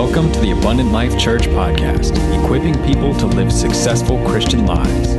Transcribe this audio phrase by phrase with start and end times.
[0.00, 5.16] Welcome to the Abundant Life Church podcast, equipping people to live successful Christian lives.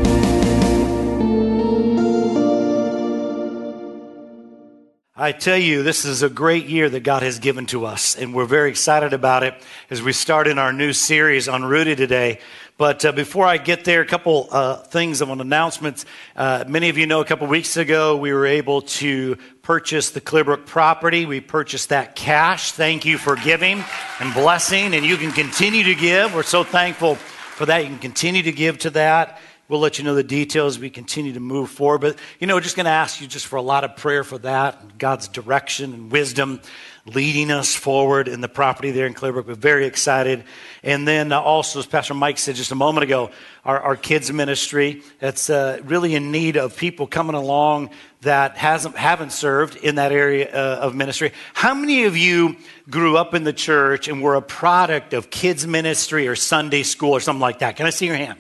[5.18, 8.34] I tell you, this is a great year that God has given to us, and
[8.34, 9.54] we're very excited about it
[9.90, 12.40] as we start in our new series on Rooted today.
[12.80, 16.06] But uh, before I get there, a couple uh, things on announcements.
[16.34, 20.22] Uh, many of you know a couple weeks ago we were able to purchase the
[20.22, 21.26] Clearbrook property.
[21.26, 22.72] We purchased that cash.
[22.72, 23.84] Thank you for giving
[24.22, 26.34] and blessing, and you can continue to give.
[26.34, 27.80] We're so thankful for that.
[27.84, 29.42] You can continue to give to that.
[29.68, 32.00] We'll let you know the details we continue to move forward.
[32.00, 34.38] But, you know, just going to ask you just for a lot of prayer for
[34.40, 36.62] that, God's direction and wisdom
[37.10, 39.48] leading us forward in the property there in Clearbrook.
[39.48, 40.44] We're very excited.
[40.84, 43.32] And then uh, also, as Pastor Mike said just a moment ago,
[43.66, 47.90] our, our kids ministry, that's uh, really in need of people coming along
[48.22, 51.32] that hasn't, haven't served in that area uh, of ministry.
[51.54, 52.58] How many of you
[52.90, 57.12] grew up in the church and were a product of kids ministry or Sunday school
[57.12, 57.76] or something like that?
[57.76, 58.40] Can I see your hand?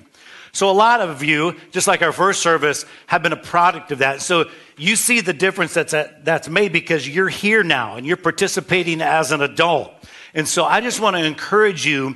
[0.52, 4.00] So, a lot of you, just like our first service, have been a product of
[4.00, 4.22] that.
[4.22, 4.46] So,
[4.80, 9.32] you see the difference that's, that's made because you're here now and you're participating as
[9.32, 9.92] an adult.
[10.34, 12.16] And so, I just want to encourage you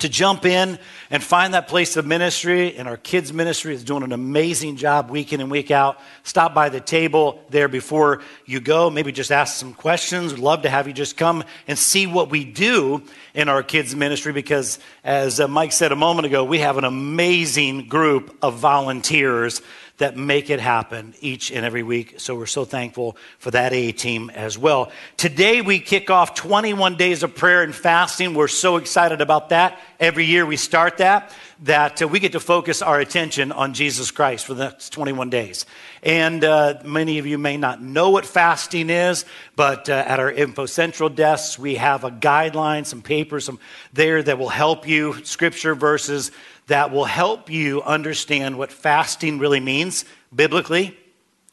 [0.00, 0.78] to jump in
[1.10, 2.76] and find that place of ministry.
[2.76, 5.98] And our kids' ministry is doing an amazing job week in and week out.
[6.22, 8.90] Stop by the table there before you go.
[8.90, 10.34] Maybe just ask some questions.
[10.34, 13.02] We'd love to have you just come and see what we do
[13.34, 16.84] in our kids' ministry because, as uh, Mike said a moment ago, we have an
[16.84, 19.62] amazing group of volunteers
[19.98, 22.14] that make it happen each and every week.
[22.18, 24.92] So we're so thankful for that A team as well.
[25.16, 28.34] Today we kick off 21 days of prayer and fasting.
[28.34, 29.80] We're so excited about that.
[29.98, 34.10] Every year we start that, that uh, we get to focus our attention on Jesus
[34.10, 35.64] Christ for the next 21 days.
[36.02, 39.24] And uh, many of you may not know what fasting is,
[39.56, 43.58] but uh, at our Info Central desks, we have a guideline, some papers some
[43.94, 46.32] there that will help you, scripture verses
[46.66, 50.96] that will help you understand what fasting really means biblically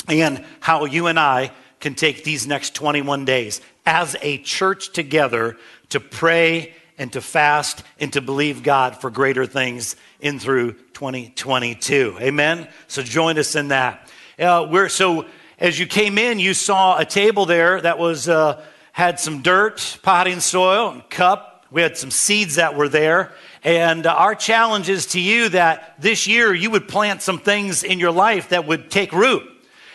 [0.08, 5.58] and how you and I can take these next 21 days as a church together
[5.90, 12.18] to pray and to fast and to believe God for greater things in through 2022.
[12.20, 12.68] Amen.
[12.88, 14.10] So join us in that.
[14.40, 15.26] Uh, we're so
[15.60, 19.98] as you came in, you saw a table there that was uh, had some dirt,
[20.02, 21.53] potting soil, and cup.
[21.74, 23.32] We had some seeds that were there,
[23.64, 28.00] and our challenge is to you that this year you would plant some things in
[28.00, 29.42] your life that would take root.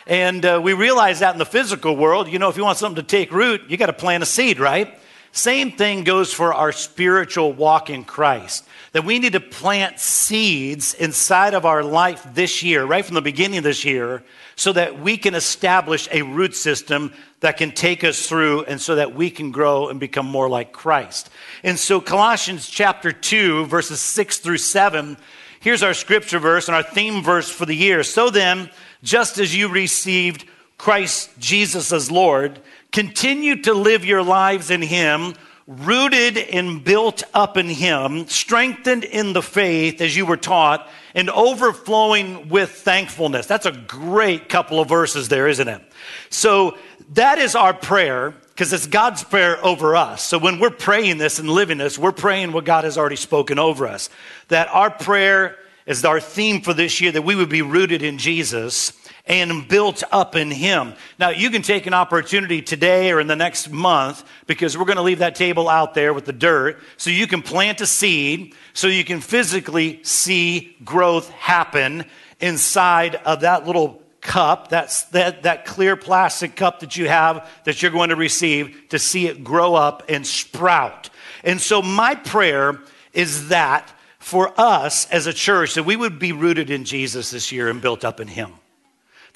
[0.05, 3.01] And uh, we realize that in the physical world, you know, if you want something
[3.01, 4.99] to take root, you got to plant a seed, right?
[5.31, 8.67] Same thing goes for our spiritual walk in Christ.
[8.93, 13.23] That we need to plant seeds inside of our life this year, right from the
[13.23, 14.23] beginning of this year,
[14.57, 18.97] so that we can establish a root system that can take us through and so
[18.97, 21.31] that we can grow and become more like Christ.
[21.63, 25.17] And so, Colossians chapter 2, verses 6 through 7,
[25.61, 28.03] here's our scripture verse and our theme verse for the year.
[28.03, 28.71] So then,
[29.03, 30.45] just as you received
[30.79, 32.61] Christ Jesus as Lord,
[32.91, 35.35] continue to live your lives in Him
[35.69, 41.29] rooted and built up in Him, strengthened in the faith as you were taught, and
[41.29, 43.47] overflowing with thankfulness.
[43.47, 45.83] That's a great couple of verses there, isn't it?
[46.31, 46.79] So
[47.13, 50.23] that is our prayer because it's God's prayer over us.
[50.23, 53.59] So when we're praying this and living this, we're praying what God has already spoken
[53.59, 54.09] over us.
[54.49, 55.57] That our prayer
[55.87, 58.93] is our theme for this year, that we would be rooted in Jesus
[59.29, 60.95] and built up in Him.
[61.19, 64.97] Now, you can take an opportunity today or in the next month because we're going
[64.97, 68.55] to leave that table out there with the dirt so you can plant a seed
[68.73, 72.07] so you can physically see growth happen
[72.41, 77.81] inside of that little cup, that's that, that clear plastic cup that you have that
[77.83, 81.11] you're going to receive to see it grow up and sprout.
[81.45, 82.81] And so, my prayer
[83.13, 87.53] is that for us as a church, that we would be rooted in Jesus this
[87.53, 88.55] year and built up in Him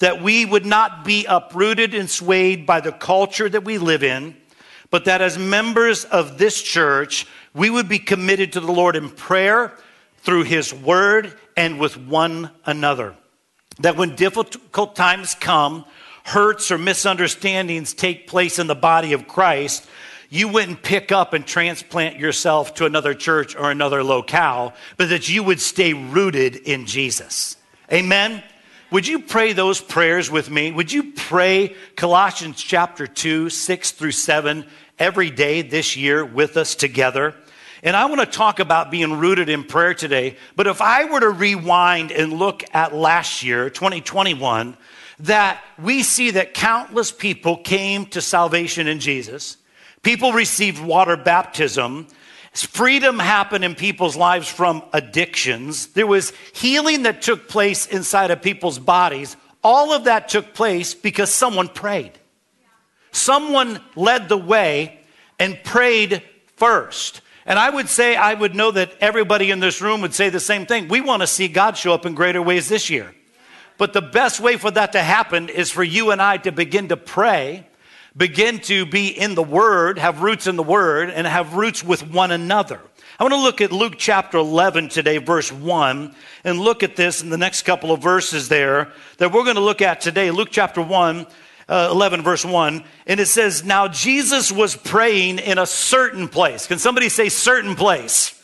[0.03, 4.37] that we would not be uprooted and swayed by the culture that we live in,
[4.91, 7.25] but that as members of this church,
[7.55, 9.73] we would be committed to the Lord in prayer
[10.19, 13.15] through His Word and with one another.
[13.79, 15.85] That when difficult times come,
[16.25, 19.89] hurts or misunderstandings take place in the body of Christ,
[20.31, 25.29] you wouldn't pick up and transplant yourself to another church or another locale, but that
[25.29, 27.57] you would stay rooted in Jesus.
[27.93, 28.43] Amen?
[28.93, 30.71] Would you pray those prayers with me?
[30.71, 34.67] Would you pray Colossians chapter 2, 6 through 7
[34.99, 37.35] every day this year with us together?
[37.83, 40.37] And I want to talk about being rooted in prayer today.
[40.57, 44.77] But if I were to rewind and look at last year, 2021,
[45.21, 49.57] that we see that countless people came to salvation in Jesus.
[50.03, 52.09] People received water baptism.
[52.53, 55.89] Freedom happened in people's lives from addictions.
[55.89, 59.37] There was healing that took place inside of people's bodies.
[59.65, 62.13] All of that took place because someone prayed.
[63.11, 65.01] Someone led the way
[65.39, 66.23] and prayed
[66.57, 67.23] first.
[67.47, 70.41] And I would say, I would know that everybody in this room would say the
[70.41, 70.89] same thing.
[70.89, 73.15] We want to see God show up in greater ways this year.
[73.79, 76.89] But the best way for that to happen is for you and I to begin
[76.89, 77.67] to pray,
[78.17, 82.07] begin to be in the Word, have roots in the Word, and have roots with
[82.09, 82.81] one another.
[83.19, 86.15] I want to look at Luke chapter 11 today, verse 1,
[86.45, 89.63] and look at this in the next couple of verses there that we're going to
[89.63, 90.31] look at today.
[90.31, 91.27] Luke chapter 1,
[91.69, 96.67] uh, 11, verse 1, and it says, Now Jesus was praying in a certain place.
[96.67, 98.39] Can somebody say certain place?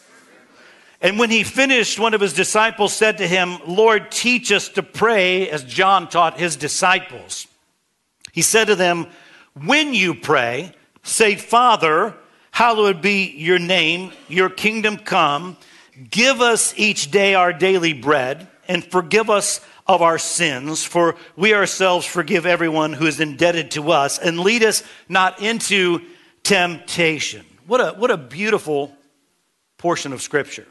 [1.01, 4.83] And when he finished, one of his disciples said to him, Lord, teach us to
[4.83, 7.47] pray as John taught his disciples.
[8.33, 9.07] He said to them,
[9.65, 10.73] When you pray,
[11.03, 12.15] say, Father,
[12.51, 15.57] hallowed be your name, your kingdom come.
[16.11, 21.55] Give us each day our daily bread, and forgive us of our sins, for we
[21.55, 26.03] ourselves forgive everyone who is indebted to us, and lead us not into
[26.43, 27.45] temptation.
[27.67, 28.95] What a, what a beautiful
[29.79, 30.67] portion of Scripture.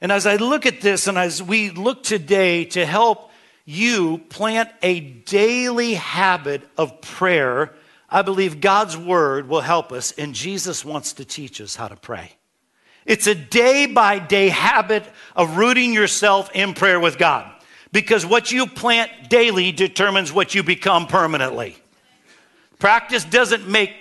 [0.00, 3.30] And as I look at this, and as we look today to help
[3.66, 7.74] you plant a daily habit of prayer,
[8.10, 11.96] I believe God's Word will help us, and Jesus wants to teach us how to
[11.96, 12.32] pray.
[13.06, 15.04] It's a day by day habit
[15.36, 17.50] of rooting yourself in prayer with God.
[17.92, 21.76] Because what you plant daily determines what you become permanently.
[22.78, 23.92] Practice doesn't make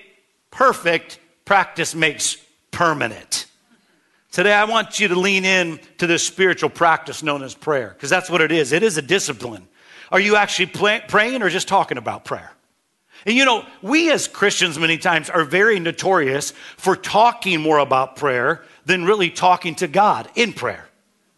[0.52, 2.38] perfect, practice makes
[2.72, 3.46] permanent.
[4.32, 8.12] Today, I want you to lean in to this spiritual practice known as prayer, because
[8.12, 8.72] that's what it is.
[8.72, 9.68] It is a discipline.
[10.12, 12.52] Are you actually praying or just talking about prayer?
[13.26, 18.16] And you know, we as Christians many times are very notorious for talking more about
[18.16, 20.88] prayer than really talking to God in prayer.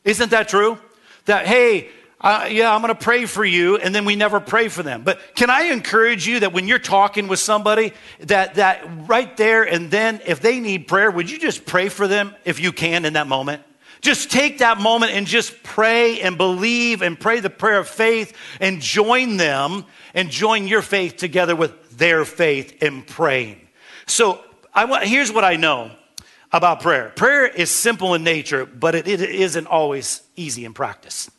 [0.04, 0.78] Isn't that true?
[1.26, 1.90] That, hey,
[2.20, 5.02] uh, yeah, I'm going to pray for you, and then we never pray for them.
[5.04, 9.64] But can I encourage you that when you're talking with somebody, that that right there
[9.64, 13.06] and then, if they need prayer, would you just pray for them if you can
[13.06, 13.64] in that moment?
[14.02, 18.36] Just take that moment and just pray and believe and pray the prayer of faith
[18.60, 23.68] and join them and join your faith together with their faith in praying.
[24.08, 24.44] So
[24.74, 25.92] I want, here's what I know
[26.52, 27.10] about prayer.
[27.16, 31.30] Prayer is simple in nature, but it, it isn't always easy in practice.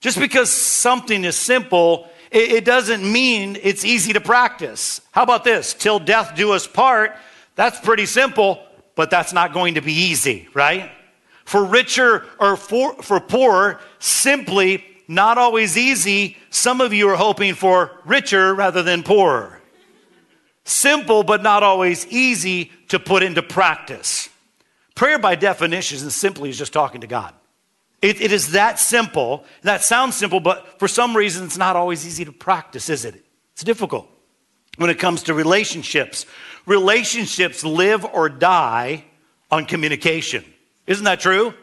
[0.00, 5.00] Just because something is simple, it, it doesn't mean it's easy to practice.
[5.12, 5.72] How about this?
[5.72, 7.14] Till death do us part.
[7.54, 8.60] That's pretty simple,
[8.96, 10.90] but that's not going to be easy, right?
[11.50, 16.36] For richer or for, for poorer, simply not always easy.
[16.50, 19.60] Some of you are hoping for richer rather than poorer.
[20.62, 24.28] Simple, but not always easy to put into practice.
[24.94, 27.34] Prayer, by definition, is simply is just talking to God.
[28.00, 29.44] It, it is that simple.
[29.62, 33.24] That sounds simple, but for some reason, it's not always easy to practice, is it?
[33.54, 34.08] It's difficult.
[34.76, 36.26] When it comes to relationships,
[36.64, 39.02] relationships live or die
[39.50, 40.44] on communication.
[40.90, 41.54] Isn't that true?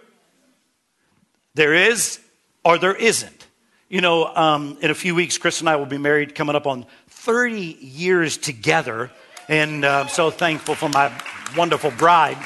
[1.53, 2.21] There is
[2.63, 3.47] or there isn't.
[3.89, 6.65] You know, um, in a few weeks, Chris and I will be married, coming up
[6.65, 9.11] on 30 years together.
[9.49, 11.11] And uh, I'm so thankful for my
[11.57, 12.37] wonderful bride.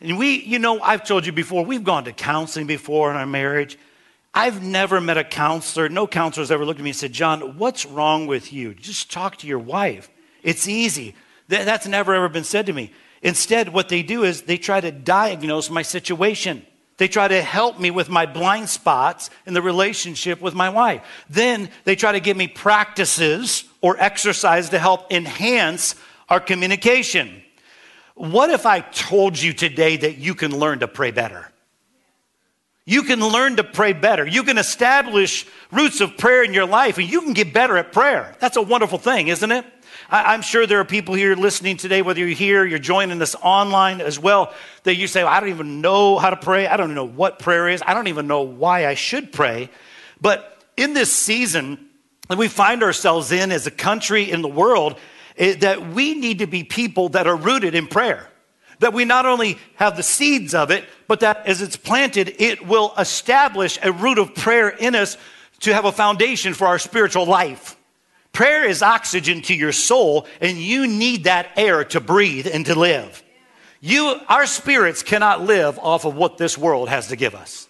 [0.00, 3.26] And we, you know, I've told you before, we've gone to counseling before in our
[3.26, 3.76] marriage.
[4.32, 7.58] I've never met a counselor, no counselor has ever looked at me and said, John,
[7.58, 8.74] what's wrong with you?
[8.74, 10.08] Just talk to your wife.
[10.44, 11.16] It's easy.
[11.48, 12.92] That's never ever been said to me.
[13.22, 16.64] Instead, what they do is they try to diagnose my situation.
[16.96, 21.02] They try to help me with my blind spots in the relationship with my wife.
[21.28, 25.94] Then they try to give me practices or exercise to help enhance
[26.28, 27.42] our communication.
[28.14, 31.50] What if I told you today that you can learn to pray better?
[32.84, 34.26] You can learn to pray better.
[34.26, 37.92] You can establish roots of prayer in your life and you can get better at
[37.92, 38.34] prayer.
[38.40, 39.64] That's a wonderful thing, isn't it?
[40.10, 43.36] I, am sure there are people here listening today, whether you're here, you're joining us
[43.36, 44.52] online as well,
[44.82, 46.66] that you say, well, I don't even know how to pray.
[46.66, 47.80] I don't know what prayer is.
[47.86, 49.70] I don't even know why I should pray.
[50.20, 51.88] But in this season
[52.26, 54.98] that we find ourselves in as a country in the world,
[55.36, 58.28] eh, that we need to be people that are rooted in prayer.
[58.80, 62.66] That we not only have the seeds of it, but that as it's planted, it
[62.66, 65.16] will establish a root of prayer in us
[65.60, 67.76] to have a foundation for our spiritual life.
[68.32, 72.78] Prayer is oxygen to your soul, and you need that air to breathe and to
[72.78, 73.22] live.
[73.80, 77.68] You, our spirits cannot live off of what this world has to give us.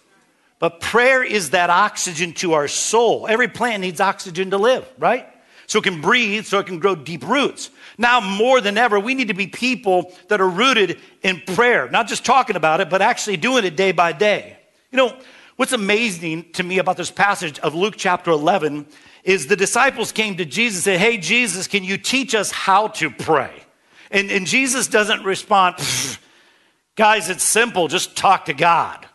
[0.59, 3.25] But prayer is that oxygen to our soul.
[3.27, 5.27] Every plant needs oxygen to live, right?
[5.71, 7.69] so it can breathe, so it can grow deep roots.
[7.97, 12.09] Now, more than ever, we need to be people that are rooted in prayer, not
[12.09, 14.57] just talking about it, but actually doing it day by day.
[14.91, 15.17] You know,
[15.55, 18.85] what's amazing to me about this passage of Luke chapter 11
[19.23, 22.87] is the disciples came to Jesus and said, Hey, Jesus, can you teach us how
[22.89, 23.63] to pray?
[24.09, 25.75] And, and Jesus doesn't respond,
[26.95, 29.05] guys, it's simple, just talk to God.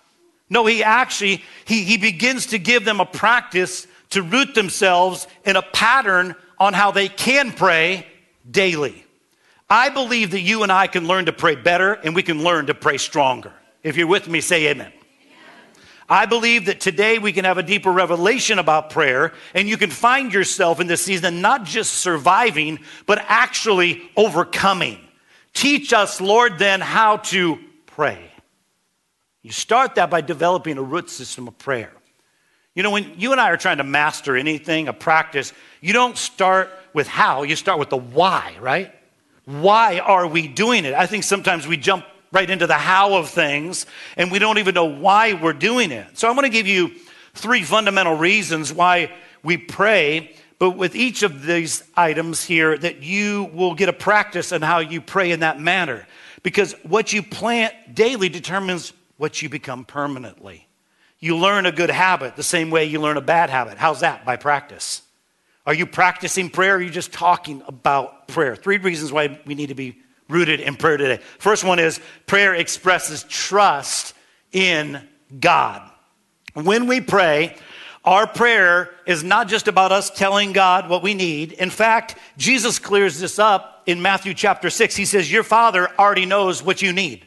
[0.49, 5.57] No, he actually, he, he begins to give them a practice to root themselves in
[5.57, 8.07] a pattern on how they can pray
[8.49, 9.05] daily.
[9.69, 12.67] I believe that you and I can learn to pray better and we can learn
[12.67, 13.53] to pray stronger.
[13.83, 14.93] If you're with me, say amen.
[16.09, 19.91] I believe that today we can have a deeper revelation about prayer and you can
[19.91, 25.01] find yourself in this season not just surviving, but actually overcoming.
[25.53, 28.31] Teach us, Lord, then how to pray.
[29.43, 31.93] You start that by developing a root system of prayer.
[32.75, 36.17] You know, when you and I are trying to master anything, a practice, you don't
[36.17, 38.95] start with how, you start with the why, right?
[39.47, 40.95] Why are we doing it?
[40.95, 44.75] I think sometimes we jump right into the how of things and we don't even
[44.75, 46.19] know why we're doing it.
[46.19, 46.93] So I'm going to give you
[47.35, 53.51] three fundamental reasons why we pray, but with each of these items here, that you
[53.53, 56.07] will get a practice on how you pray in that manner.
[56.43, 60.67] Because what you plant daily determines what you become permanently.
[61.19, 63.79] You learn a good habit the same way you learn a bad habit.
[63.79, 64.25] How's that?
[64.25, 65.03] By practice.
[65.67, 68.55] Are you practicing prayer or are you just talking about prayer?
[68.55, 71.23] Three reasons why we need to be rooted in prayer today.
[71.39, 74.15] First one is prayer expresses trust
[74.53, 75.07] in
[75.39, 75.83] God.
[76.55, 77.57] When we pray,
[78.05, 81.53] our prayer is not just about us telling God what we need.
[81.53, 84.97] In fact, Jesus clears this up in Matthew chapter 6.
[84.97, 87.27] He says, Your Father already knows what you need.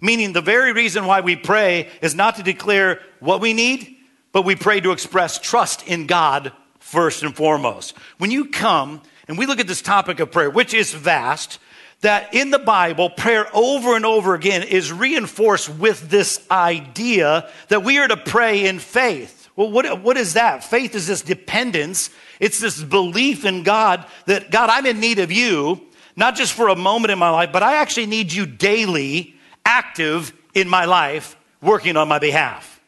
[0.00, 3.96] Meaning, the very reason why we pray is not to declare what we need,
[4.32, 7.96] but we pray to express trust in God first and foremost.
[8.18, 11.58] When you come and we look at this topic of prayer, which is vast,
[12.00, 17.84] that in the Bible, prayer over and over again is reinforced with this idea that
[17.84, 19.48] we are to pray in faith.
[19.56, 20.64] Well, what, what is that?
[20.64, 25.30] Faith is this dependence, it's this belief in God that, God, I'm in need of
[25.30, 25.80] you,
[26.16, 30.32] not just for a moment in my life, but I actually need you daily active
[30.54, 32.80] in my life working on my behalf.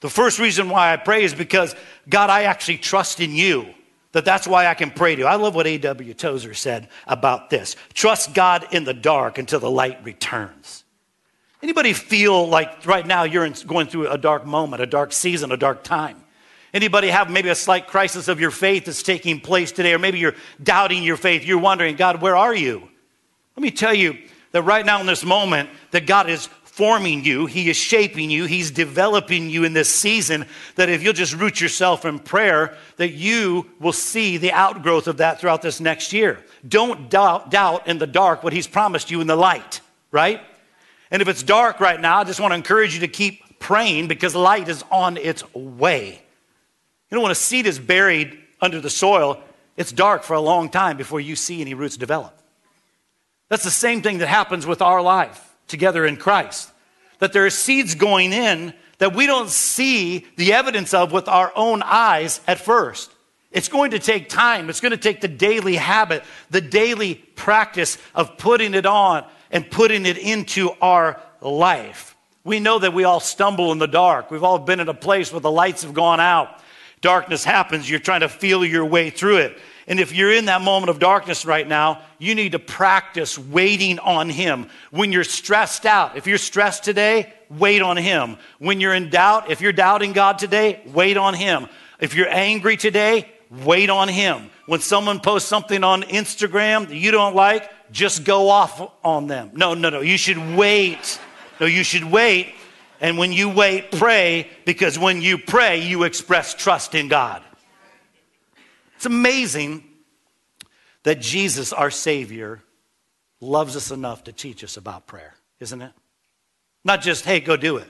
[0.00, 1.74] The first reason why I pray is because,
[2.08, 3.66] God, I actually trust in you.
[4.12, 5.26] That that's why I can pray to you.
[5.26, 6.14] I love what A.W.
[6.14, 7.76] Tozer said about this.
[7.94, 10.84] Trust God in the dark until the light returns.
[11.62, 15.56] Anybody feel like right now you're going through a dark moment, a dark season, a
[15.56, 16.22] dark time?
[16.74, 20.18] Anybody have maybe a slight crisis of your faith that's taking place today, or maybe
[20.18, 21.44] you're doubting your faith?
[21.44, 22.88] You're wondering, God, where are you?
[23.56, 24.18] Let me tell you,
[24.52, 28.46] that right now in this moment that God is forming you, He is shaping you,
[28.46, 30.46] He's developing you in this season.
[30.76, 35.18] That if you'll just root yourself in prayer, that you will see the outgrowth of
[35.18, 36.42] that throughout this next year.
[36.66, 40.40] Don't doubt, doubt in the dark what He's promised you in the light, right?
[41.10, 44.08] And if it's dark right now, I just want to encourage you to keep praying
[44.08, 46.22] because light is on its way.
[47.10, 49.42] You know, when a seed is buried under the soil,
[49.76, 52.34] it's dark for a long time before you see any roots develop.
[53.50, 56.70] That's the same thing that happens with our life together in Christ.
[57.18, 61.52] That there are seeds going in that we don't see the evidence of with our
[61.56, 63.10] own eyes at first.
[63.50, 64.70] It's going to take time.
[64.70, 69.68] It's going to take the daily habit, the daily practice of putting it on and
[69.68, 72.16] putting it into our life.
[72.44, 74.30] We know that we all stumble in the dark.
[74.30, 76.60] We've all been in a place where the lights have gone out.
[77.00, 77.90] Darkness happens.
[77.90, 79.58] You're trying to feel your way through it.
[79.86, 83.98] And if you're in that moment of darkness right now, you need to practice waiting
[83.98, 84.68] on Him.
[84.90, 88.36] When you're stressed out, if you're stressed today, wait on Him.
[88.58, 91.68] When you're in doubt, if you're doubting God today, wait on Him.
[91.98, 93.30] If you're angry today,
[93.64, 94.50] wait on Him.
[94.66, 99.50] When someone posts something on Instagram that you don't like, just go off on them.
[99.54, 100.00] No, no, no.
[100.00, 101.20] You should wait.
[101.60, 102.54] No, you should wait.
[103.00, 107.42] And when you wait, pray, because when you pray, you express trust in God.
[109.02, 109.82] It's amazing
[111.02, 112.62] that Jesus, our Savior,
[113.40, 115.90] loves us enough to teach us about prayer, isn't it?
[116.84, 117.88] Not just, hey, go do it.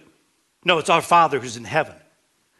[0.65, 1.97] No, it's our Father who's in heaven.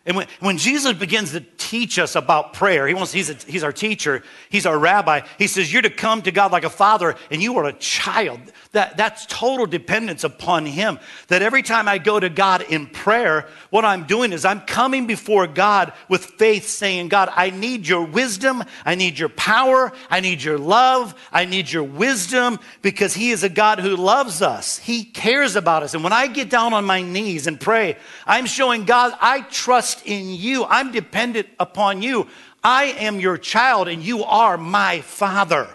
[0.05, 3.63] And when, when Jesus begins to teach us about prayer, he wants, he's, a, he's
[3.63, 5.21] our teacher, he's our rabbi.
[5.39, 8.41] He says, You're to come to God like a father, and you are a child.
[8.73, 10.99] That, that's total dependence upon him.
[11.29, 15.07] That every time I go to God in prayer, what I'm doing is I'm coming
[15.07, 20.19] before God with faith, saying, God, I need your wisdom, I need your power, I
[20.19, 24.79] need your love, I need your wisdom, because he is a God who loves us.
[24.79, 25.95] He cares about us.
[25.95, 29.92] And when I get down on my knees and pray, I'm showing God, I trust
[29.93, 30.65] trust in you.
[30.65, 32.29] I'm dependent upon you.
[32.63, 35.69] I am your child and you are my father.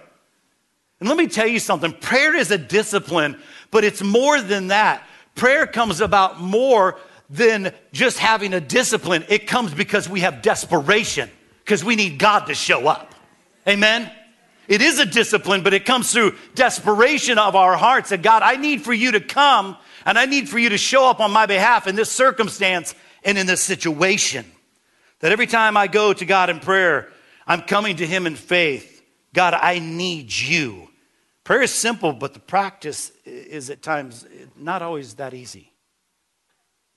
[0.99, 3.39] And let me tell you something prayer is a discipline,
[3.71, 5.03] but it's more than that.
[5.35, 6.97] Prayer comes about more
[7.29, 12.45] than just having a discipline, it comes because we have desperation, because we need God
[12.47, 13.13] to show up.
[13.67, 14.09] Amen?
[14.69, 18.55] It is a discipline, but it comes through desperation of our hearts that God, I
[18.55, 21.45] need for you to come and I need for you to show up on my
[21.45, 22.95] behalf in this circumstance
[23.27, 24.45] and in this situation.
[25.19, 27.09] That every time I go to God in prayer,
[27.45, 29.03] I'm coming to Him in faith.
[29.33, 30.87] God, I need you.
[31.43, 35.71] Prayer is simple, but the practice is at times not always that easy.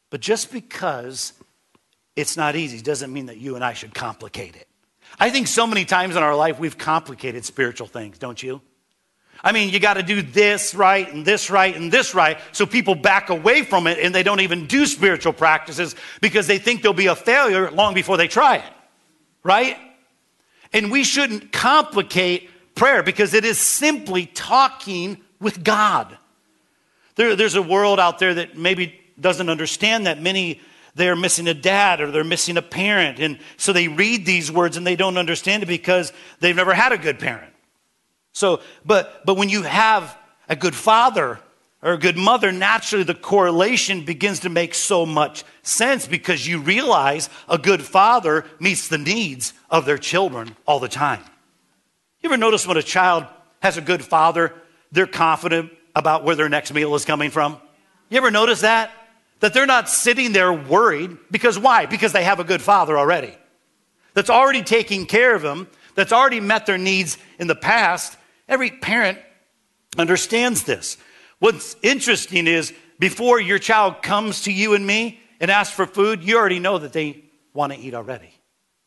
[0.08, 1.32] But just because
[2.16, 4.68] it's not easy doesn't mean that you and I should complicate it.
[5.18, 8.60] I think so many times in our life we've complicated spiritual things, don't you?
[9.42, 12.38] I mean, you got to do this right and this right and this right.
[12.52, 16.59] So people back away from it and they don't even do spiritual practices because they
[16.59, 18.73] think they'll be a failure long before they try it.
[19.42, 19.78] Right?
[20.73, 26.16] And we shouldn't complicate prayer because it is simply talking with God.
[27.16, 30.61] There, there's a world out there that maybe doesn't understand that many
[30.94, 34.76] they're missing a dad or they're missing a parent and so they read these words
[34.76, 37.50] and they don't understand it because they've never had a good parent
[38.32, 40.16] so, but, but when you have
[40.49, 41.40] a good father
[41.82, 46.60] or a good mother, naturally the correlation begins to make so much sense because you
[46.60, 51.22] realize a good father meets the needs of their children all the time.
[52.20, 53.25] You ever notice when a child
[53.60, 54.54] has a good father,
[54.92, 57.58] they're confident about where their next meal is coming from?
[58.08, 58.92] You ever notice that?
[59.40, 61.87] That they're not sitting there worried because why?
[61.87, 63.34] Because they have a good father already.
[64.12, 68.16] That's already taking care of them, that's already met their needs in the past,
[68.50, 69.19] Every parent
[69.97, 70.99] understands this.
[71.38, 76.23] What's interesting is before your child comes to you and me and asks for food,
[76.23, 78.35] you already know that they want to eat already.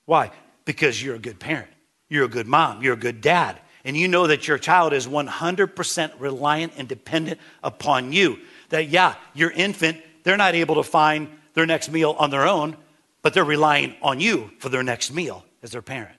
[0.05, 0.31] Why?
[0.65, 1.69] Because you're a good parent,
[2.09, 5.07] you're a good mom, you're a good dad, and you know that your child is
[5.07, 8.39] 100% reliant and dependent upon you.
[8.69, 12.75] That, yeah, your infant, they're not able to find their next meal on their own,
[13.21, 16.17] but they're relying on you for their next meal as their parent.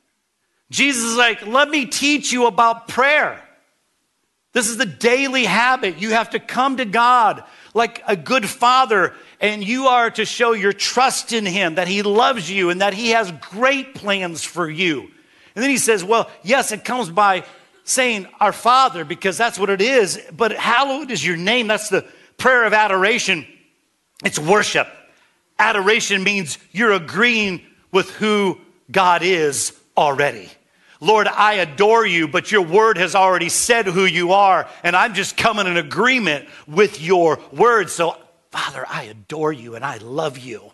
[0.70, 3.40] Jesus is like, let me teach you about prayer.
[4.52, 5.98] This is the daily habit.
[5.98, 10.52] You have to come to God like a good father, and you are to show
[10.52, 14.70] your trust in Him, that He loves you, and that He has great plans for
[14.70, 15.00] you.
[15.54, 17.44] And then He says, Well, yes, it comes by
[17.82, 21.66] saying our Father, because that's what it is, but hallowed is your name.
[21.66, 22.06] That's the
[22.38, 23.46] prayer of adoration.
[24.24, 24.88] It's worship.
[25.58, 28.58] Adoration means you're agreeing with who
[28.90, 30.50] God is already.
[31.00, 35.12] Lord, I adore you, but your word has already said who you are, and I'm
[35.12, 37.90] just coming in agreement with your word.
[37.90, 38.16] So,
[38.50, 40.72] Father, I adore you and I love you.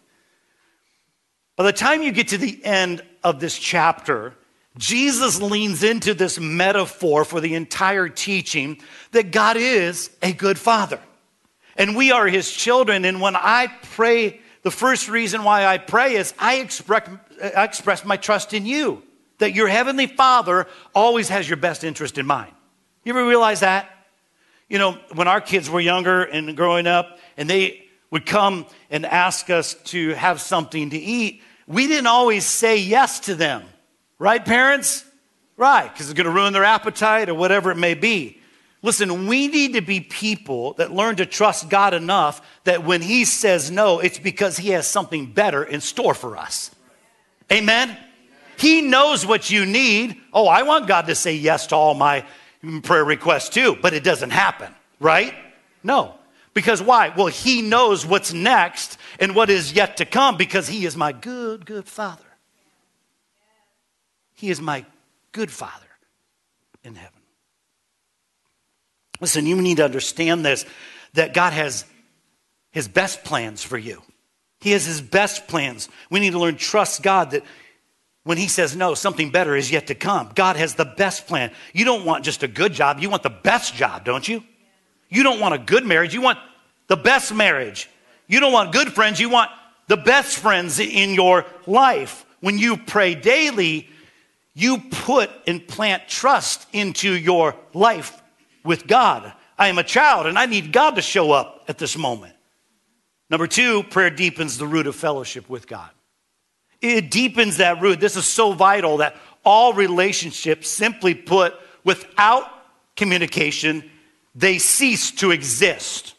[1.56, 4.35] By the time you get to the end of this chapter,
[4.78, 8.80] Jesus leans into this metaphor for the entire teaching
[9.11, 11.00] that God is a good father.
[11.76, 13.04] And we are his children.
[13.04, 17.09] And when I pray, the first reason why I pray is I express,
[17.42, 19.02] I express my trust in you
[19.40, 22.53] that your heavenly father always has your best interest in mind.
[23.05, 23.90] You ever realize that?
[24.68, 29.05] You know, when our kids were younger and growing up, and they would come and
[29.05, 33.64] ask us to have something to eat, we didn't always say yes to them.
[34.18, 35.05] Right, parents?
[35.57, 38.40] Right, because it's going to ruin their appetite or whatever it may be.
[38.83, 43.24] Listen, we need to be people that learn to trust God enough that when He
[43.24, 46.70] says no, it's because He has something better in store for us.
[47.53, 47.96] Amen?
[48.61, 50.20] He knows what you need.
[50.35, 52.27] Oh, I want God to say yes to all my
[52.83, 55.35] prayer requests too, but it doesn't happen, right?
[55.83, 56.14] No.
[56.53, 57.09] Because why?
[57.16, 61.12] Well, He knows what's next and what is yet to come because He is my
[61.12, 62.23] good, good Father.
[64.35, 64.85] He is my
[65.33, 65.87] good Father
[66.85, 67.20] in heaven.
[69.23, 70.66] Listen, you need to understand this
[71.14, 71.87] that God has
[72.73, 74.03] His best plans for you.
[74.61, 75.88] He has His best plans.
[76.11, 77.42] We need to learn trust God that
[78.24, 80.30] when he says no, something better is yet to come.
[80.35, 81.50] God has the best plan.
[81.72, 84.42] You don't want just a good job, you want the best job, don't you?
[85.09, 86.38] You don't want a good marriage, you want
[86.87, 87.88] the best marriage.
[88.26, 89.50] You don't want good friends, you want
[89.88, 92.24] the best friends in your life.
[92.40, 93.88] When you pray daily,
[94.54, 98.22] you put and plant trust into your life
[98.64, 99.33] with God.
[99.59, 102.35] I am a child and I need God to show up at this moment.
[103.28, 105.90] Number two, prayer deepens the root of fellowship with God.
[106.80, 108.00] It deepens that root.
[108.00, 112.46] This is so vital that all relationships, simply put, without
[112.96, 113.88] communication,
[114.34, 116.14] they cease to exist.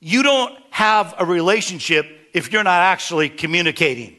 [0.00, 4.16] You don't have a relationship if you're not actually communicating.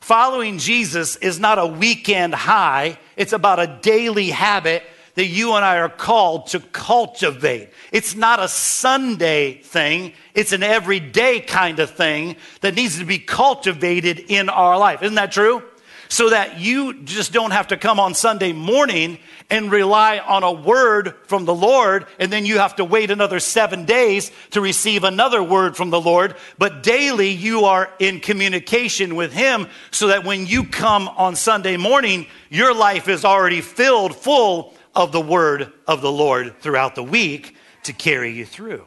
[0.00, 4.82] Following Jesus is not a weekend high, it's about a daily habit
[5.20, 7.68] that you and I are called to cultivate.
[7.92, 13.18] It's not a Sunday thing, it's an everyday kind of thing that needs to be
[13.18, 15.02] cultivated in our life.
[15.02, 15.62] Isn't that true?
[16.08, 19.18] So that you just don't have to come on Sunday morning
[19.50, 23.40] and rely on a word from the Lord, and then you have to wait another
[23.40, 26.34] seven days to receive another word from the Lord.
[26.56, 31.76] But daily you are in communication with Him so that when you come on Sunday
[31.76, 37.02] morning, your life is already filled full of the word of the Lord throughout the
[37.02, 38.86] week to carry you through.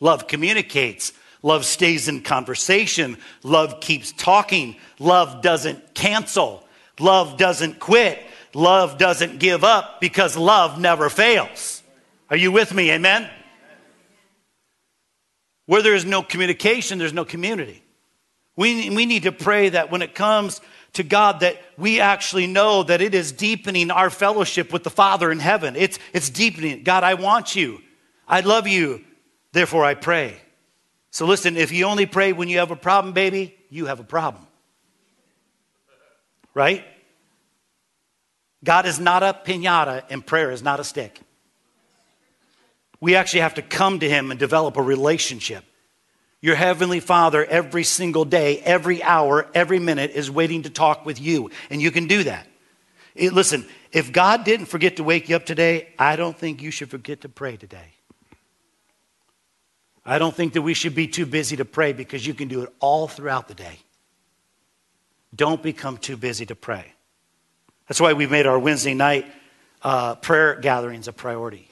[0.00, 1.12] Love communicates.
[1.42, 3.18] Love stays in conversation.
[3.42, 4.76] Love keeps talking.
[4.98, 6.66] Love doesn't cancel.
[6.98, 8.18] Love doesn't quit.
[8.54, 11.82] Love doesn't give up because love never fails.
[12.30, 12.90] Are you with me?
[12.92, 13.28] Amen?
[15.66, 17.82] Where there is no communication, there's no community.
[18.56, 20.60] We, we need to pray that when it comes
[20.94, 25.30] to God that we actually know that it is deepening our fellowship with the Father
[25.30, 25.76] in heaven.
[25.76, 26.82] It's, it's deepening.
[26.82, 27.80] God, I want you.
[28.26, 29.04] I love you.
[29.52, 30.40] Therefore, I pray.
[31.10, 34.04] So listen, if you only pray when you have a problem, baby, you have a
[34.04, 34.46] problem.
[36.54, 36.84] Right?
[38.62, 41.20] God is not a pinata and prayer is not a stick.
[43.00, 45.64] We actually have to come to Him and develop a relationship.
[46.44, 51.18] Your Heavenly Father, every single day, every hour, every minute, is waiting to talk with
[51.18, 51.50] you.
[51.70, 52.46] And you can do that.
[53.14, 56.70] It, listen, if God didn't forget to wake you up today, I don't think you
[56.70, 57.94] should forget to pray today.
[60.04, 62.62] I don't think that we should be too busy to pray because you can do
[62.62, 63.78] it all throughout the day.
[65.34, 66.92] Don't become too busy to pray.
[67.88, 69.24] That's why we've made our Wednesday night
[69.82, 71.70] uh, prayer gatherings a priority.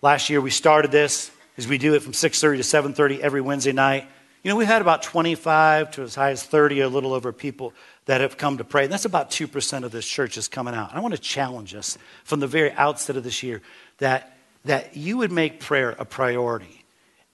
[0.00, 3.72] Last year we started this is we do it from 6.30 to 7.30 every wednesday
[3.72, 4.06] night.
[4.42, 7.72] You know we've had about 25 to as high as 30 a little over people
[8.04, 10.94] that have come to pray and that's about 2% of this church is coming out.
[10.94, 13.62] I want to challenge us from the very outset of this year
[13.98, 16.84] that that you would make prayer a priority.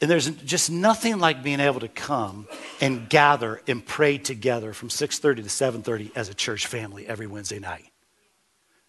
[0.00, 2.48] And there's just nothing like being able to come
[2.80, 7.58] and gather and pray together from 6.30 to 7.30 as a church family every wednesday
[7.58, 7.84] night.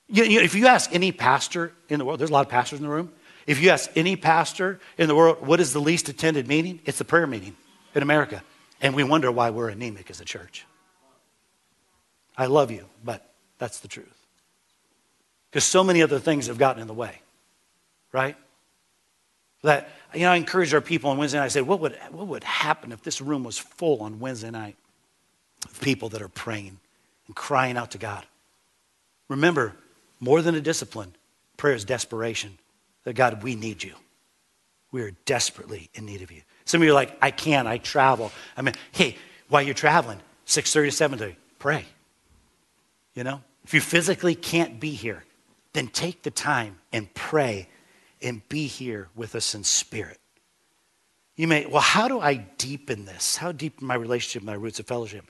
[0.07, 2.79] You, you, if you ask any pastor in the world there's a lot of pastors
[2.79, 3.11] in the room
[3.45, 6.79] if you ask any pastor in the world, what is the least attended meeting?
[6.85, 7.55] It's the prayer meeting
[7.93, 8.43] in America.
[8.81, 10.65] And we wonder why we're anemic as a church.
[12.37, 14.25] I love you, but that's the truth.
[15.49, 17.21] Because so many other things have gotten in the way,
[18.11, 18.35] right?
[19.61, 21.45] That, you know, I encourage our people on Wednesday night.
[21.45, 24.75] I said, what would, what would happen if this room was full on Wednesday night
[25.63, 26.79] of people that are praying
[27.27, 28.25] and crying out to God?
[29.29, 29.75] Remember,
[30.19, 31.13] more than a discipline,
[31.55, 32.57] prayer is desperation
[33.03, 33.93] that God, we need you.
[34.91, 36.41] We are desperately in need of you.
[36.65, 38.31] Some of you are like, I can't, I travel.
[38.55, 39.17] I mean, hey,
[39.49, 41.85] while you're traveling, 6.30 to 7.30, pray.
[43.15, 43.41] You know?
[43.63, 45.23] If you physically can't be here,
[45.73, 47.67] then take the time and pray
[48.21, 50.19] and be here with us in spirit.
[51.35, 53.37] You may, well, how do I deepen this?
[53.37, 55.25] How deepen my relationship, my roots of fellowship?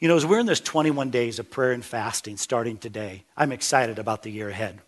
[0.00, 3.52] You know, as we're in this 21 days of prayer and fasting starting today, I'm
[3.52, 4.80] excited about the year ahead.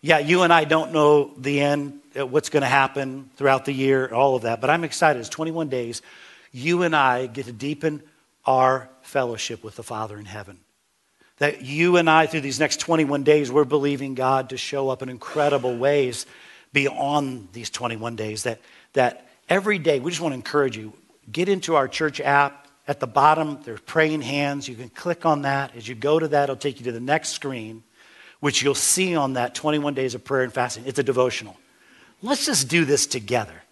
[0.00, 3.72] Yeah, you and I don't know the end, uh, what's going to happen throughout the
[3.72, 5.18] year, all of that, but I'm excited.
[5.18, 6.02] It's 21 days.
[6.52, 8.04] You and I get to deepen
[8.46, 10.60] our fellowship with the Father in heaven.
[11.38, 15.02] That you and I, through these next 21 days, we're believing God to show up
[15.02, 16.26] in incredible ways
[16.72, 18.44] beyond these 21 days.
[18.44, 18.60] That,
[18.92, 20.92] that every day, we just want to encourage you
[21.30, 22.68] get into our church app.
[22.86, 24.68] At the bottom, there's praying hands.
[24.68, 25.76] You can click on that.
[25.76, 27.82] As you go to that, it'll take you to the next screen
[28.40, 30.84] which you'll see on that 21 days of prayer and fasting.
[30.86, 31.56] It's a devotional.
[32.22, 33.62] Let's just do this together.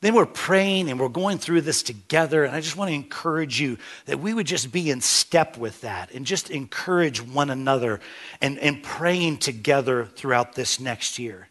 [0.00, 2.44] Then we're praying and we're going through this together.
[2.44, 5.80] And I just want to encourage you that we would just be in step with
[5.80, 8.00] that and just encourage one another
[8.40, 11.48] and, and praying together throughout this next year.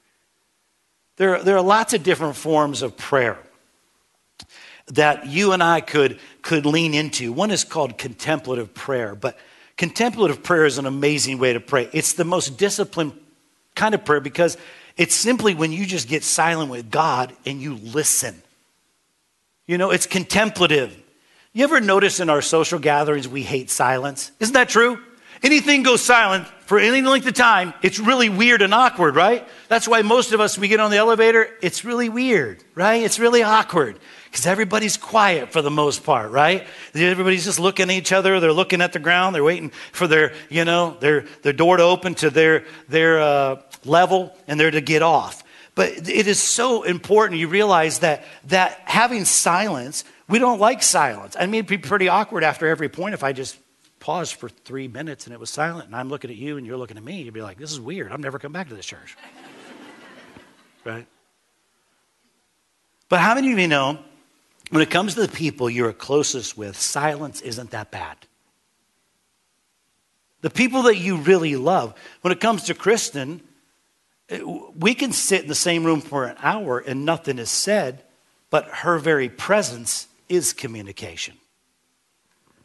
[1.18, 3.38] There, there are lots of different forms of prayer
[4.88, 7.34] that you and I could, could lean into.
[7.34, 9.38] One is called contemplative prayer, but
[9.78, 11.90] Contemplative prayer is an amazing way to pray.
[11.94, 13.14] It's the most disciplined
[13.76, 14.58] kind of prayer because
[14.98, 18.42] it's simply when you just get silent with God and you listen.
[19.68, 20.98] You know, it's contemplative.
[21.54, 24.32] You ever notice in our social gatherings we hate silence?
[24.40, 25.00] Isn't that true?
[25.44, 29.48] Anything goes silent for any length of time, it's really weird and awkward, right?
[29.70, 33.04] That's why most of us, we get on the elevator, it's really weird, right?
[33.04, 33.98] It's really awkward
[34.38, 36.68] because everybody's quiet for the most part, right?
[36.94, 38.40] Everybody's just looking at each other.
[38.40, 39.34] They're looking at the ground.
[39.34, 43.62] They're waiting for their, you know, their, their door to open to their, their uh,
[43.84, 45.44] level and they're to get off.
[45.74, 47.40] But it is so important.
[47.40, 51.36] You realize that, that having silence, we don't like silence.
[51.40, 53.58] I mean, it'd be pretty awkward after every point if I just
[54.00, 56.78] paused for three minutes and it was silent and I'm looking at you and you're
[56.78, 57.24] looking at me.
[57.24, 58.12] You'd be like, this is weird.
[58.12, 59.18] I've never come back to this church.
[60.86, 61.08] right?
[63.10, 63.98] But how many of you know
[64.70, 68.18] when it comes to the people you're closest with, silence isn't that bad?
[70.42, 71.94] The people that you really love.
[72.22, 73.42] When it comes to Kristen,
[74.30, 74.42] eh,
[74.78, 78.04] we can sit in the same room for an hour and nothing is said,
[78.50, 81.36] but her very presence is communication.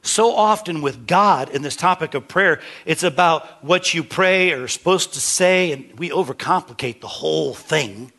[0.02, 4.64] So often with God in this topic of prayer, it's about what you pray or
[4.64, 8.12] are supposed to say, and we overcomplicate the whole thing.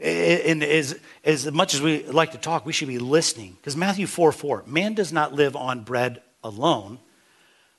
[0.00, 3.56] And as, as much as we like to talk, we should be listening.
[3.60, 6.98] Because Matthew 4 4, man does not live on bread alone,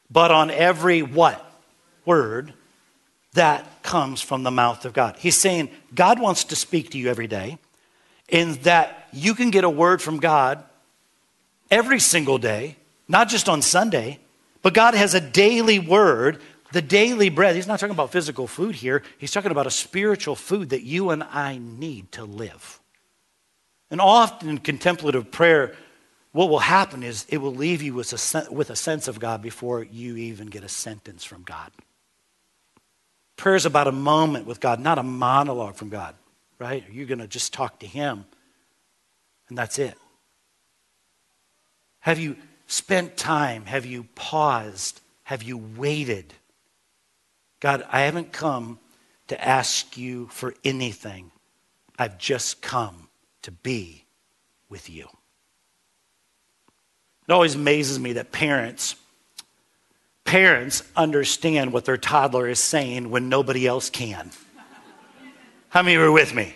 [0.10, 1.48] but on every what?
[2.06, 2.54] Word
[3.34, 5.16] that comes from the mouth of God.
[5.18, 7.58] He's saying God wants to speak to you every day,
[8.30, 10.64] and that you can get a word from God
[11.70, 12.76] every single day,
[13.08, 14.20] not just on Sunday,
[14.62, 16.40] but God has a daily word,
[16.72, 17.56] the daily bread.
[17.56, 21.10] He's not talking about physical food here, he's talking about a spiritual food that you
[21.10, 22.80] and I need to live.
[23.90, 25.76] And often in contemplative prayer,
[26.32, 29.42] what will happen is it will leave you with a, with a sense of God
[29.42, 31.72] before you even get a sentence from God.
[33.36, 36.16] Prayer is about a moment with God, not a monologue from God,
[36.58, 36.88] right?
[36.88, 38.26] Are You're going to just talk to Him,
[39.50, 39.96] and that's it.
[42.00, 43.66] Have you spent time?
[43.66, 45.02] Have you paused?
[45.24, 46.34] Have you waited?
[47.62, 48.80] God, I haven't come
[49.28, 51.32] to ask you for anything.
[51.98, 53.08] I've just come
[53.44, 54.04] to be
[54.68, 55.08] with you.
[57.28, 58.96] It always amazes me that parents
[60.24, 64.32] parents understand what their toddler is saying when nobody else can.
[65.70, 66.56] How many are with me?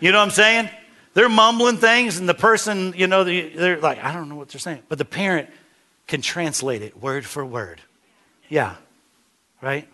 [0.00, 0.68] You know what I'm saying?
[1.14, 4.58] They're mumbling things, and the person, you know, they're like, I don't know what they're
[4.58, 4.82] saying.
[4.88, 5.48] But the parent
[6.08, 7.80] can translate it word for word.
[8.48, 8.74] Yeah,
[9.62, 9.88] right?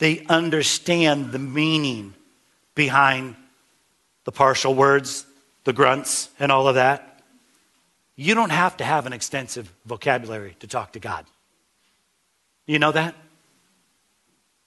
[0.00, 2.14] They understand the meaning
[2.74, 3.36] behind
[4.24, 5.26] the partial words,
[5.64, 7.22] the grunts, and all of that.
[8.16, 11.26] You don't have to have an extensive vocabulary to talk to God.
[12.66, 13.14] You know that?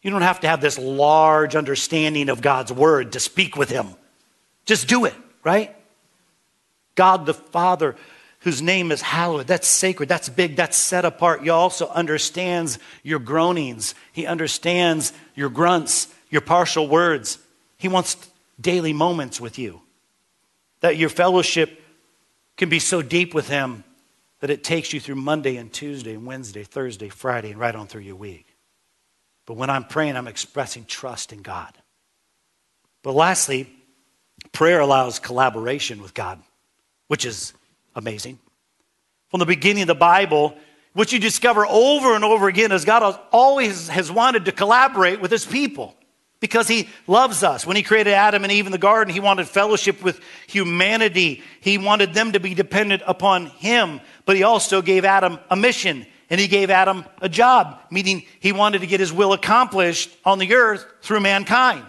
[0.04, 3.88] You don't have to have this large understanding of God's word to speak with Him.
[4.66, 5.76] Just do it, right?
[6.94, 7.96] God the Father,
[8.44, 11.44] whose name is hallowed, that's sacred, that's big, that's set apart.
[11.44, 17.40] He also understands your groanings, He understands your grunts, your partial words.
[17.78, 18.16] He wants
[18.60, 19.82] daily moments with you.
[20.82, 21.82] That your fellowship
[22.58, 23.84] can be so deep with Him
[24.42, 27.88] that it takes you through Monday and Tuesday and Wednesday, Thursday, Friday, and right on
[27.88, 28.46] through your week.
[29.46, 31.74] But when I'm praying, I'm expressing trust in God.
[33.04, 33.74] But lastly,
[34.52, 36.42] prayer allows collaboration with God,
[37.08, 37.54] which is
[37.96, 38.40] amazing.
[39.30, 40.56] From the beginning of the Bible,
[40.94, 45.32] what you discover over and over again is God always has wanted to collaborate with
[45.32, 45.96] his people
[46.40, 47.66] because he loves us.
[47.66, 51.42] When he created Adam and Eve in the garden, he wanted fellowship with humanity.
[51.62, 56.06] He wanted them to be dependent upon him, but he also gave Adam a mission
[56.30, 60.40] and he gave Adam a job, meaning he wanted to get his will accomplished on
[60.40, 61.86] the earth through mankind.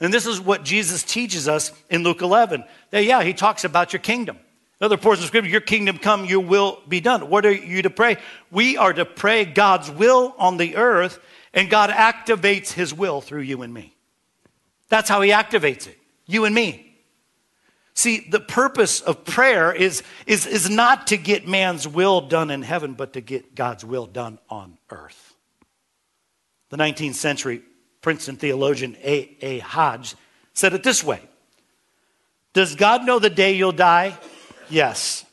[0.00, 2.64] And this is what Jesus teaches us in Luke 11.
[2.90, 4.38] That, yeah, he talks about your kingdom.
[4.80, 7.28] Other portion of scripture, your kingdom come, your will be done.
[7.28, 8.16] What are you to pray?
[8.50, 11.18] We are to pray God's will on the earth
[11.52, 13.94] and God activates his will through you and me.
[14.88, 16.86] That's how he activates it, you and me.
[17.94, 22.62] See, the purpose of prayer is, is, is not to get man's will done in
[22.62, 25.34] heaven, but to get God's will done on earth.
[26.70, 27.62] The 19th century
[28.00, 29.36] Princeton theologian A.
[29.42, 29.58] A.
[29.58, 30.14] Hodge
[30.54, 31.20] said it this way
[32.52, 34.16] Does God know the day you'll die?
[34.70, 35.24] Yes.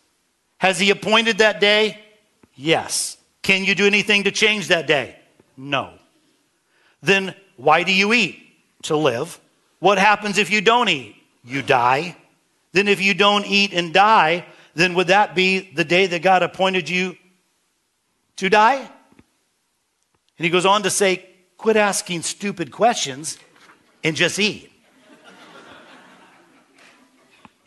[0.57, 1.99] Has He appointed that day?
[2.55, 3.17] Yes.
[3.41, 5.15] Can you do anything to change that day?
[5.55, 5.93] No.
[7.01, 8.43] Then why do you eat?
[8.83, 9.39] To live.
[9.79, 11.15] What happens if you don't eat?
[11.43, 12.15] You die.
[12.71, 14.45] Then if you don't eat and die,
[14.75, 17.15] then would that be the day that God appointed you
[18.35, 18.77] to die?
[18.77, 23.37] And he goes on to say, quit asking stupid questions
[24.03, 24.71] and just eat.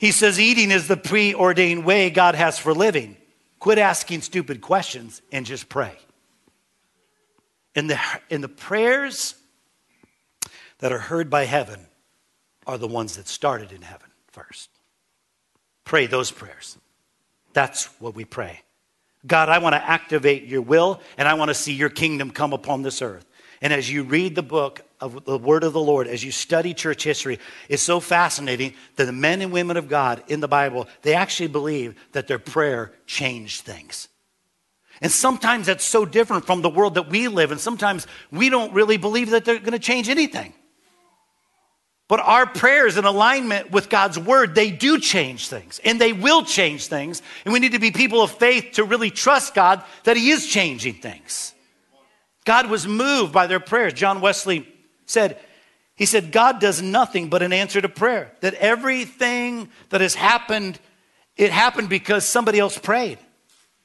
[0.01, 3.19] He says, eating is the preordained way God has for living.
[3.59, 5.95] Quit asking stupid questions and just pray.
[7.75, 9.35] And the, in the prayers
[10.79, 11.87] that are heard by heaven
[12.67, 14.71] are the ones that started in heaven first.
[15.85, 16.79] Pray those prayers.
[17.53, 18.63] That's what we pray.
[19.27, 22.55] God, I want to activate your will and I want to see your kingdom come
[22.55, 23.27] upon this earth.
[23.61, 26.75] And as you read the book of the Word of the Lord, as you study
[26.75, 30.89] church history, is so fascinating that the men and women of God in the Bible,
[31.03, 34.09] they actually believe that their prayer changed things.
[35.01, 37.59] And sometimes that's so different from the world that we live in.
[37.59, 40.53] Sometimes we don't really believe that they're going to change anything.
[42.07, 46.43] But our prayers in alignment with God's word, they do change things and they will
[46.43, 47.23] change things.
[47.45, 50.47] And we need to be people of faith to really trust God that He is
[50.47, 51.55] changing things.
[52.45, 53.93] God was moved by their prayers.
[53.93, 54.67] John Wesley
[55.11, 55.39] said,
[55.97, 58.33] He said, God does nothing but an answer to prayer.
[58.41, 60.79] That everything that has happened,
[61.37, 63.19] it happened because somebody else prayed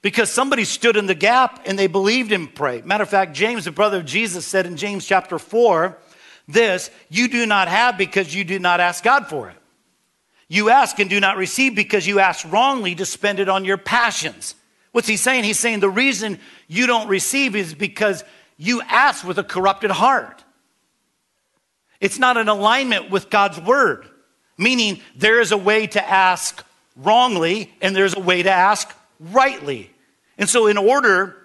[0.05, 2.79] because somebody stood in the gap and they believed him pray.
[2.83, 5.97] Matter of fact, James, the brother of Jesus, said in James chapter 4
[6.47, 9.57] this you do not have because you do not ask God for it.
[10.47, 13.77] You ask and do not receive because you ask wrongly to spend it on your
[13.77, 14.53] passions.
[14.91, 15.43] What's he saying?
[15.43, 18.23] He's saying the reason you don't receive is because
[18.57, 20.43] you ask with a corrupted heart.
[21.99, 24.07] It's not in alignment with God's word,
[24.57, 26.63] meaning there is a way to ask
[26.95, 29.91] wrongly and there's a way to ask rightly.
[30.37, 31.35] And so, in order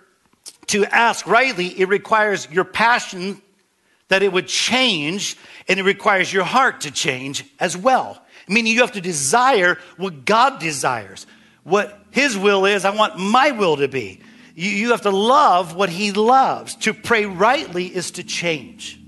[0.68, 3.40] to ask rightly, it requires your passion
[4.08, 5.36] that it would change,
[5.68, 8.20] and it requires your heart to change as well.
[8.48, 11.26] Meaning, you have to desire what God desires,
[11.62, 12.84] what His will is.
[12.84, 14.20] I want my will to be.
[14.56, 16.74] You, you have to love what He loves.
[16.76, 18.99] To pray rightly is to change.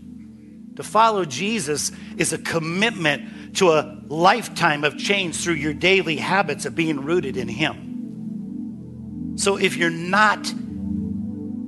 [0.76, 6.64] To follow Jesus is a commitment to a lifetime of change through your daily habits
[6.64, 9.34] of being rooted in Him.
[9.36, 10.52] So if you're not,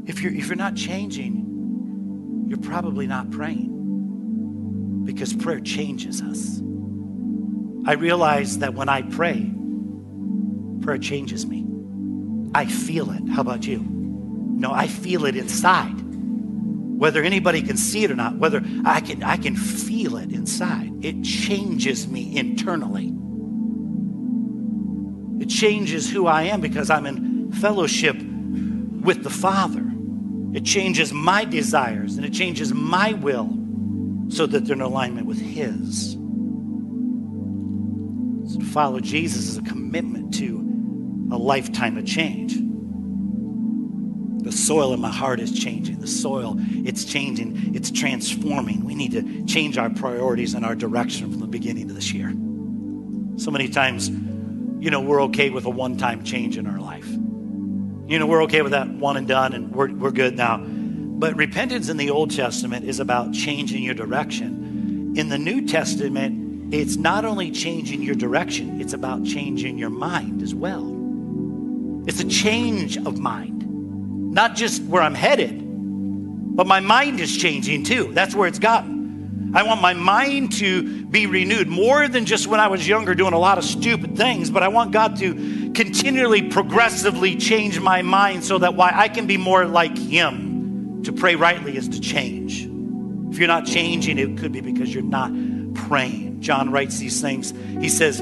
[0.07, 5.03] if you're if you're not changing, you're probably not praying.
[5.05, 6.61] Because prayer changes us.
[7.87, 9.53] I realize that when I pray,
[10.81, 11.67] prayer changes me.
[12.55, 13.29] I feel it.
[13.29, 13.85] How about you?
[13.87, 16.04] No, I feel it inside.
[17.05, 21.05] Whether anybody can see it or not, whether I can I can feel it inside.
[21.05, 23.13] It changes me internally.
[25.39, 29.85] It changes who I am because I'm in fellowship with the Father.
[30.55, 33.53] It changes my desires and it changes my will
[34.31, 36.13] so that they're in alignment with His.
[38.51, 40.57] So to follow Jesus is a commitment to
[41.31, 42.64] a lifetime of change.
[44.45, 46.01] The soil in my heart is changing.
[46.01, 47.75] The soil, it's changing.
[47.75, 48.85] It's transforming.
[48.85, 52.31] We need to change our priorities and our direction from the beginning of this year.
[53.37, 57.09] So many times, you know, we're okay with a one time change in our life.
[57.09, 60.59] You know, we're okay with that one and done and we're, we're good now.
[60.59, 65.15] But repentance in the Old Testament is about changing your direction.
[65.17, 70.43] In the New Testament, it's not only changing your direction, it's about changing your mind
[70.43, 70.91] as well.
[72.07, 73.54] It's a change of mind,
[74.35, 75.63] not just where I'm headed,
[76.57, 78.13] but my mind is changing too.
[78.13, 79.53] That's where it's gotten.
[79.55, 83.33] I want my mind to be renewed more than just when I was younger doing
[83.33, 88.45] a lot of stupid things, but I want God to continually, progressively change my mind
[88.45, 91.03] so that why I can be more like Him.
[91.05, 92.63] To pray rightly is to change.
[93.31, 95.31] If you're not changing, it could be because you're not
[95.75, 96.41] praying.
[96.41, 97.53] John writes these things.
[97.81, 98.21] He says,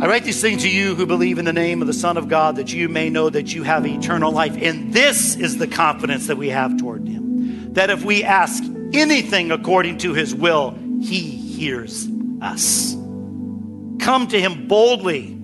[0.00, 2.28] I write these things to you who believe in the name of the Son of
[2.28, 4.56] God, that you may know that you have eternal life.
[4.56, 9.50] And this is the confidence that we have toward Him that if we ask anything
[9.50, 12.08] according to His will, He hears
[12.40, 12.94] us.
[14.00, 15.34] Come to Him boldly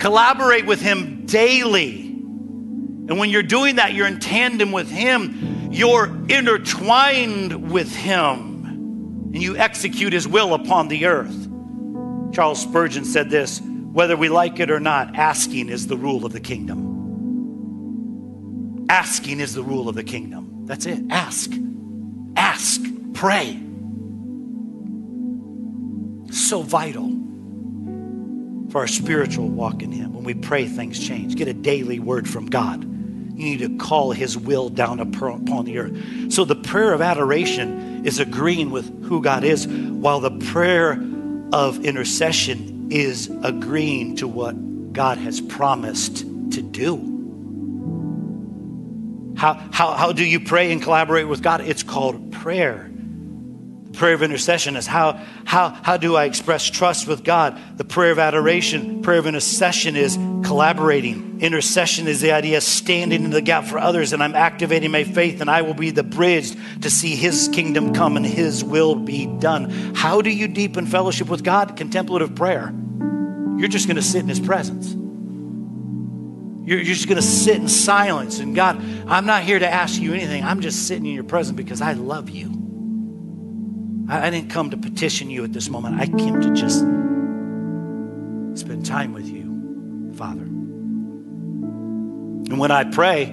[0.00, 2.00] Collaborate with Him daily.
[2.00, 8.64] And when you're doing that, you're in tandem with Him, you're intertwined with Him,
[9.34, 11.49] and you execute His will upon the earth.
[12.40, 16.32] Charles Spurgeon said this whether we like it or not, asking is the rule of
[16.32, 16.86] the kingdom.
[18.88, 20.64] Asking is the rule of the kingdom.
[20.64, 21.02] That's it.
[21.10, 21.52] Ask.
[22.36, 22.80] Ask.
[23.12, 23.60] Pray.
[26.30, 27.10] So vital
[28.70, 30.14] for our spiritual walk in Him.
[30.14, 31.36] When we pray, things change.
[31.36, 32.84] Get a daily word from God.
[32.84, 36.32] You need to call His will down upon the earth.
[36.32, 40.98] So the prayer of adoration is agreeing with who God is, while the prayer
[41.52, 47.06] of intercession is agreeing to what God has promised to do.
[49.36, 51.60] How, how, how do you pray and collaborate with God?
[51.60, 52.89] It's called prayer
[54.00, 55.12] prayer of intercession is how,
[55.44, 57.60] how, how do I express trust with God?
[57.76, 61.42] The prayer of adoration, prayer of intercession is collaborating.
[61.42, 65.04] Intercession is the idea of standing in the gap for others, and I'm activating my
[65.04, 68.94] faith, and I will be the bridge to see His kingdom come and His will
[68.94, 69.68] be done.
[69.94, 71.76] How do you deepen fellowship with God?
[71.76, 72.72] Contemplative prayer.
[73.58, 74.94] You're just going to sit in His presence.
[76.66, 78.38] You're, you're just going to sit in silence.
[78.38, 80.42] And God, I'm not here to ask you anything.
[80.42, 82.59] I'm just sitting in your presence because I love you.
[84.10, 86.00] I, I didn't come to petition you at this moment.
[86.00, 86.80] I came to just
[88.60, 90.42] spend time with you, Father.
[90.42, 93.26] And when I pray,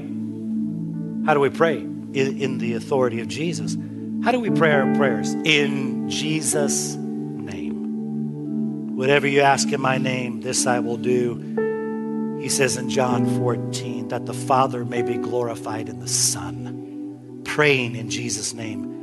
[1.25, 1.79] how do we pray?
[1.79, 3.75] In, in the authority of Jesus.
[4.23, 5.33] How do we pray our prayers?
[5.33, 8.95] In Jesus' name.
[8.95, 12.37] Whatever you ask in my name, this I will do.
[12.39, 17.41] He says in John 14 that the Father may be glorified in the Son.
[17.43, 18.96] Praying in Jesus' name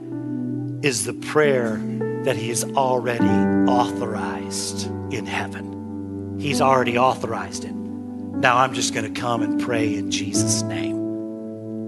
[0.85, 1.80] is the prayer
[2.24, 3.24] that He has already
[3.70, 6.39] authorized in heaven.
[6.39, 7.72] He's already authorized it.
[7.72, 10.97] Now I'm just going to come and pray in Jesus' name.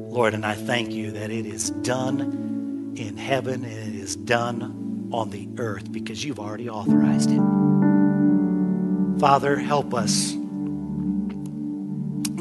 [0.09, 5.11] Lord, and I thank you that it is done in heaven and it is done
[5.13, 9.21] on the earth because you've already authorized it.
[9.21, 10.35] Father, help us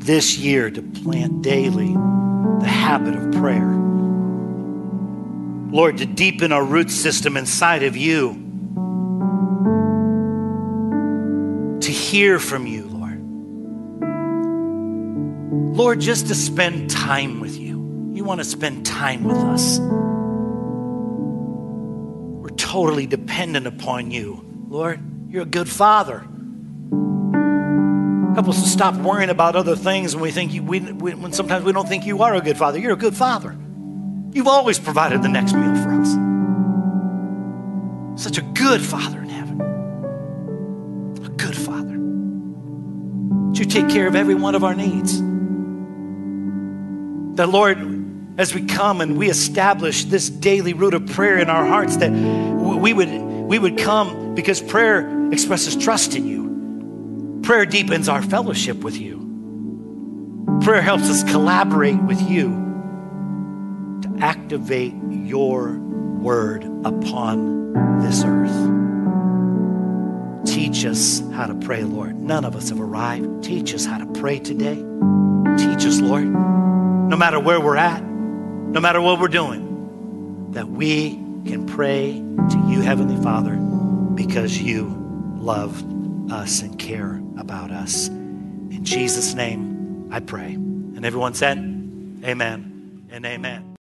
[0.06, 3.75] this year to plant daily the habit of prayer.
[5.76, 8.32] Lord, to deepen our root system inside of you,
[11.82, 13.20] to hear from you, Lord.
[15.76, 18.12] Lord, just to spend time with you.
[18.14, 19.80] You want to spend time with us.
[22.40, 24.46] We're totally dependent upon you.
[24.70, 26.20] Lord, you're a good father.
[28.34, 31.66] Help us to stop worrying about other things when we think you, we, when sometimes
[31.66, 32.80] we don't think you are a good father.
[32.80, 33.58] You're a good father.
[34.36, 36.12] You've always provided the next meal for us.
[38.22, 39.62] Such a good father in heaven.
[41.24, 41.98] A good father.
[43.48, 45.20] Would you take care of every one of our needs?
[47.38, 47.78] That, Lord,
[48.38, 52.12] as we come and we establish this daily root of prayer in our hearts, that
[52.12, 57.40] we would, we would come because prayer expresses trust in you.
[57.42, 60.60] Prayer deepens our fellowship with you.
[60.62, 62.65] Prayer helps us collaborate with you
[64.22, 68.86] activate your word upon this earth.
[70.46, 72.20] Teach us how to pray, Lord.
[72.20, 73.44] None of us have arrived.
[73.44, 74.76] Teach us how to pray today.
[75.58, 81.12] Teach us, Lord, no matter where we're at, no matter what we're doing, that we
[81.46, 83.56] can pray to you, Heavenly Father,
[84.16, 84.94] because you
[85.38, 85.84] love
[86.32, 88.08] us and care about us.
[88.08, 90.54] In Jesus' name, I pray.
[90.54, 93.75] And everyone said, Amen and amen.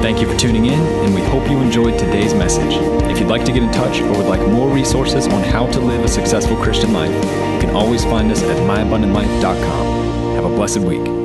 [0.00, 2.72] Thank you for tuning in, and we hope you enjoyed today's message.
[3.10, 5.78] If you'd like to get in touch or would like more resources on how to
[5.78, 10.34] live a successful Christian life, you can always find us at myabundantlife.com.
[10.36, 11.19] Have a blessed week.